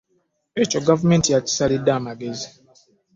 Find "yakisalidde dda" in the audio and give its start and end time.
1.31-1.93